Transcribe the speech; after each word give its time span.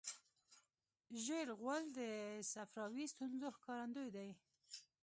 ژېړ 1.23 1.47
غول 1.59 1.83
د 1.99 1.99
صفراوي 2.53 3.05
ستونزو 3.13 3.47
ښکارندوی 3.57 4.09
دی. 4.15 4.29